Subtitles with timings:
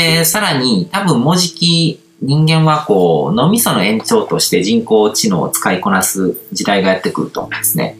[0.00, 7.96] で、さらに多分文字記人間はこう脳みその延長として人工知能を使いこなす時代がやってくると思うんですね。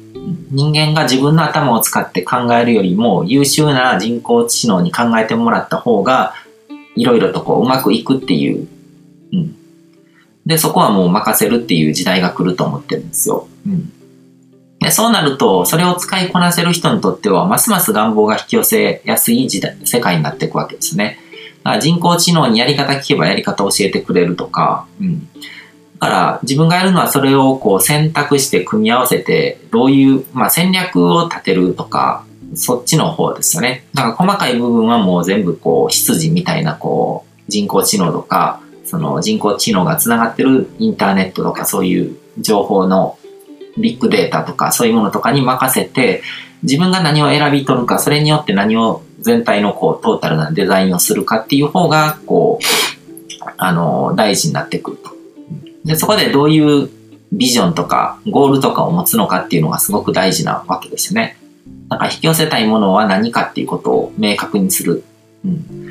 [0.51, 6.35] 人間が自分の頭を使って考えるよりも優秀な人工知能に考えてもらった方が
[6.97, 8.69] いろいろとこううまくいくっていう、
[9.33, 9.57] うん。
[10.45, 13.49] で、そこはもう任せるっていう時代が来ると思ってるんですよ。
[13.67, 13.93] うん。
[14.81, 21.19] で、そうなると、それを使いこなせる人にとっては、ますます願望が引き寄せやすい時代、世界になっていくわけですね。
[21.81, 25.29] 人工知能にやり方聞けばやり方を教えてくれるとか、うん。
[26.01, 33.85] だから自分がやるのはそれをこう選択して組み合わせて、どういう、まあ、戦略を立てるとか、そっちの方ですよね。
[33.95, 43.19] だから細かい部分はもう全部こう羊みたいなこう人工知能とか、その人工知能がつながってるインターネットとかそういう情報の
[43.79, 46.23] ビッグデータとかそういうものとかに任せて、
[46.63, 55.11] 自分が何を選び取るか、それによって何を全体のこうトータルなデザインをするかっていう方が、こう、あの、大事になってくると。
[55.85, 56.91] で、そこでどういう
[57.33, 61.39] ビジョンとかゴールとかを持つのかっていうのがすごく大事なわけですよね。
[61.89, 65.05] なんか引き寄せたいものは何かっていうことを明確にする。
[65.45, 65.89] うん、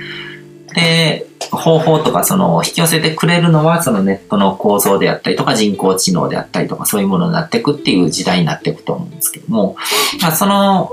[0.68, 9.76] で、方法とかその引き寄せてくれるのはそのネットの構造であったりとか人工知能であったりとかそういうものになっていくっていう時代になっていくと思うんですけども、
[10.22, 10.92] まあ、その、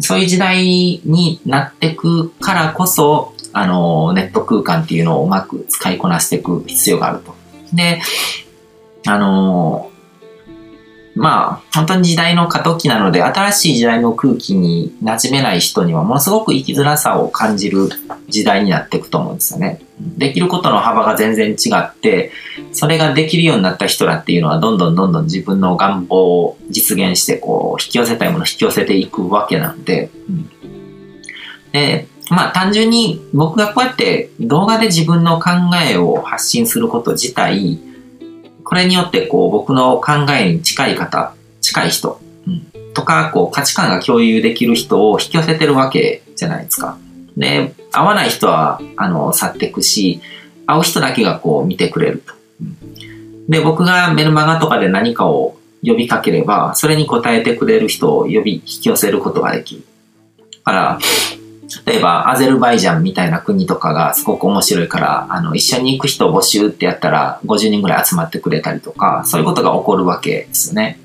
[0.00, 0.62] そういう時代
[1.04, 7.34] になっていくからこそ、あの、ネット空間っていうのをうまく使いこなしていく必要があると。
[7.72, 8.00] で、
[9.06, 9.90] あの、
[11.16, 17.88] まあ、本当に時代の過渡期なので、新しい時代の空気に馴染めない人には、ものすごく生きづらさを感じる
[18.28, 19.80] 時代になっていくと思うんですよね。
[20.00, 22.32] できることの幅が全然違って、
[22.72, 30.50] それができるようになった人らっていうのは、どんどんどんどん自分の願望を実現して、こう、引き寄せたいものを引き寄せていくわけなんで、うん、
[31.70, 35.50] で、まあ単純に僕がこうやって動画で自分の考
[35.88, 37.78] えを発信すること自体、
[38.64, 46.98] これによってこう僕の考えに近い方、近い人、うん、とかこう価値観が共有できる人を引き寄せてるわけじゃないですか。
[47.36, 50.20] で、合わない人はあの去っていくし、
[50.66, 52.34] 会う人だけがこう見てくれると。
[52.62, 59.82] うん、で、僕がメルマガとかで何かを呼びかければ、それに応えてくれる人を呼び、引き寄せることができる。
[60.52, 60.98] だから、
[61.86, 70.98] 例えば、アゼルバイジャンみたいな国とかがすごく面白いから、あの、一緒に行く人を募集ってやったら、50人ぐらい集まってくれたりとか、そういうことが起こるわけですよね。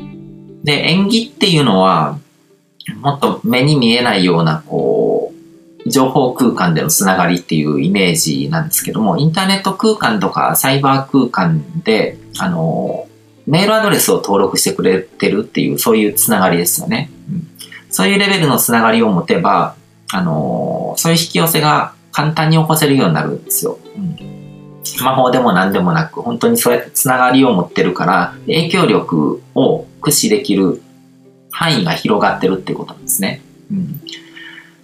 [0.00, 2.18] うん、で、演技っていうのは、
[3.00, 5.32] もっと目に見えないような、こ
[5.86, 13.06] う、情報空間でのつながりっていうイメージなんですけども、インターネット空間とかサイバー空間で、あの、
[13.46, 17.10] メールアドレスを登録してくれてるっていう、そういうつながりですよね。
[17.30, 17.43] うん
[17.94, 19.76] そういうレベルのつながりを持てば、
[20.12, 23.78] あのー、そういう引き寄せが簡単に起こせるようになるんですよ。
[23.96, 24.16] うん、
[25.04, 30.82] 魔法でも何でもなく、本当にそうやってつながりを持ってるから、影響力を駆使できる
[31.52, 33.42] 範囲が広がってるっていうことなんですね。
[33.70, 34.00] うん、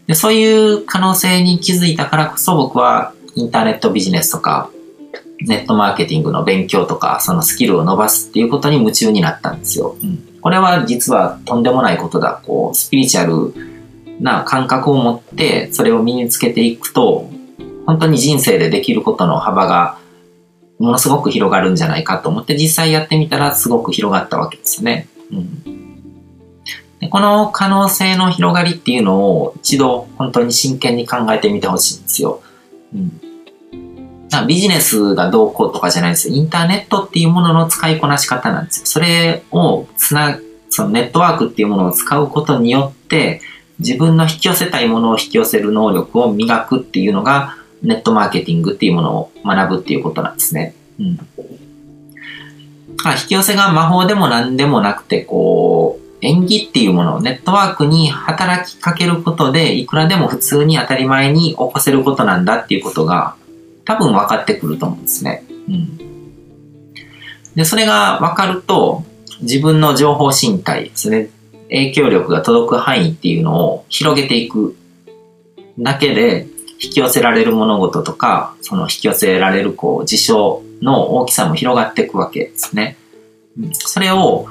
[0.06, 4.70] でそういう可能性に気づいたからこそ僕はインターネットビジネスとか、
[5.40, 9.96] ネットマーケティングの勉強とか、そのスキルを伸ばすっていうことに夢中になったんですよ。
[10.00, 12.40] うんこれは実はとんでもないことだ。
[12.44, 13.54] こう、スピリチュアル
[14.20, 17.30] な感覚を持って、それを身につけていくと、
[17.86, 19.98] 本当に人生でできることの幅が
[20.78, 25.08] ものすごく広がるんじゃないかと思って実際やってみたらすごく広がったわけですね。
[25.30, 25.62] うん、
[27.00, 32.42] でこの可能性の広がりっていうのを一度本当に真剣に考えてみてほしいんですよ。
[32.94, 33.29] うん
[34.46, 36.30] ビジネスがどうこうとかじゃないです。
[36.30, 38.86] インターネットっていうものの使いこなし方なんですよ。
[38.86, 43.40] それをつな、そのネットワークっていうものを使うことによって、
[43.80, 50.74] 自分の引き寄せたいものを引き寄せる能力を磨くっていうのが、ネットマーケティングっていうものを学ぶっていうことなんですね。
[50.98, 51.06] うん。
[51.06, 51.18] 引
[53.28, 63.36] き寄せが魔法でも何でもなくて、こう、演技っていうものをネットワークに働きかけることで、いくらでも普通に当たり前に起こせることなんだっていうことが
[63.90, 65.42] 多分分かってくると思うんですね。
[65.68, 65.98] うん。
[67.56, 69.02] で、それが分かると、
[69.40, 71.30] 自分の情報身体ですね、
[71.70, 74.76] 影響力が届く範囲っていうのを広げていく
[75.76, 76.46] だけで、
[76.82, 82.96] 引き寄せられる物事とか、その引き寄せられるこう事象の大きさも広がっていくわけですね。
[83.72, 84.46] それを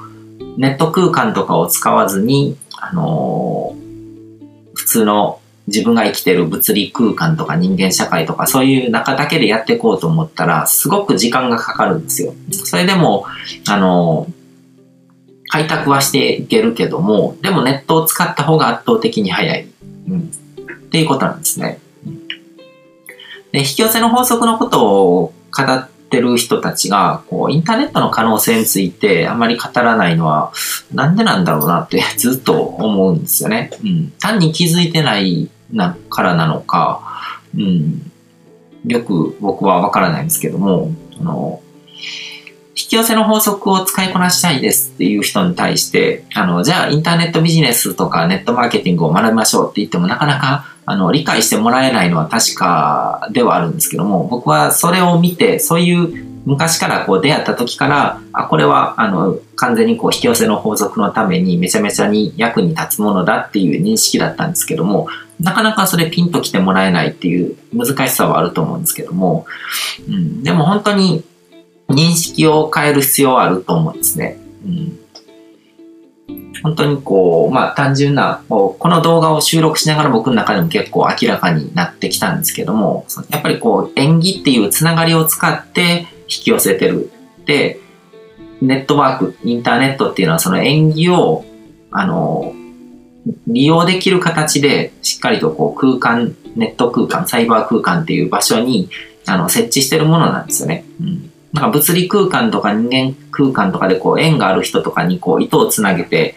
[0.58, 5.39] ネット空間とかを使わずに、あのー、普通の
[5.70, 12.34] 自分が生きてる物理空間とか人間社会とかそういう中だけでやっていこうと思ったらすごく時間がかかるんですよ。
[12.50, 13.24] それでも、
[13.68, 14.26] あの、
[15.48, 19.66] 開拓はしていけるけども、でもネットを使った方が圧倒的に早い。
[20.08, 20.20] うん。
[20.20, 21.80] っていうことなんですね。
[23.52, 30.52] で、引き寄せの法則のことを語ってる人たちが、こう、インターネットの可能性についてあまり語らないのは、
[30.94, 33.70] なんでなんだろうなってずっと思うんですよね。
[33.82, 34.12] うん。
[34.20, 38.10] 単に気づいてないなからなのか、うん。
[38.86, 41.60] よく僕はわからないんですけども、あの、
[42.70, 65.06] 引き寄せの法則を使いこなしたいですっていう人に対して、あの、じゃあインターネットビジネスとかネットマーケティングを学びましょうって言ってもなかなかあの、理解してもらえないのは確かではあるんですけども、僕はそれを見て、そういう昔からこう出会った時から、あ、これはあの、完全にこう引き寄せの法則のためにめちゃめちゃに役に立つものだっていう認識だったんですけども、
[65.40, 69.46] なかなかそれピンと来てもらえないっていう難しさはあると思うんですけども、
[70.08, 71.24] うん、でも本当に
[71.88, 74.36] 認識を変える必要はあると思うんですね。
[74.64, 75.00] うん
[76.62, 87.10] 本当にこう、まあ単純な、この動画を収録しながら僕の中でも結構明らかになってきたんですけども、やっぱりこう演技っていうつながりを使って引き寄せてる。
[87.46, 87.80] で、
[88.60, 91.44] ネットワーク、インターネットっていうのはその演技を、
[91.90, 92.52] あの、
[93.46, 98.88] 利用できる形でしっかりとこう空間、ネット空間、サイバー空間っていう場所に
[99.26, 100.84] あの設置してるものなんですよね。
[101.00, 106.34] うんなんか物理空間とか人間空間とかでこう縁がある人とかにこう糸をつなげて、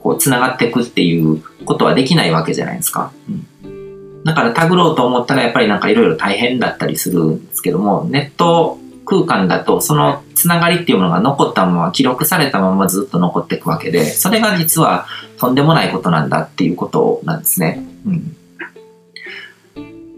[0.00, 3.12] こうつながっていくっていうことはできないわけじゃないですか。
[3.28, 15.06] うん、だからタグろうと思ったらやっぱりなんかいろいろ大変だったりするんですけども、ネット空間だとそのつながりっていうものが残ったまま、記録されたままずっと残っていくわけで、それが実は
[15.38, 17.82] とんでもないことなんだっていうことなんですね。
[18.06, 18.36] うん。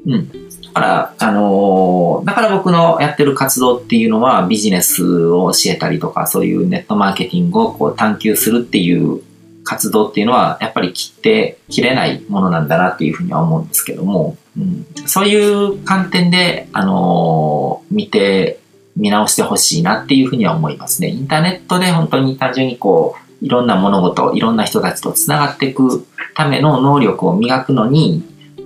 [0.06, 0.48] うん。
[0.62, 9.22] だから、あのー、だから僕のやってる活動っていうのはビジネスを教えたりとか、そういうネットマーケティングをこう探求するっていう
[9.64, 18.60] 活動っていうのは、やっぱり切って切れないものなんだなっていうふうには思うんですけども、うん、そういう観点で、あのー、見て、
[18.96, 21.08] 見直してほしいなっていうふうには思いますね。
[21.08, 28.24] インターネットで本当に単純にこう、いろんな物事、いろんな人たちと繋がっていくための能力を磨くのに、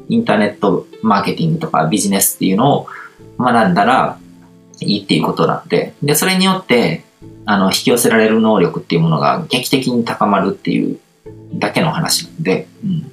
[0.08, 2.86] インターネットマーケティングとかビジネスっていうのを
[3.38, 4.18] 学んだら
[4.80, 7.04] いいっていうことなんで、で、それによって、
[7.44, 10.98] あの、引き寄せられる能力っていうものが劇的に高まるっていう
[11.54, 13.12] だけの話なんで、うん。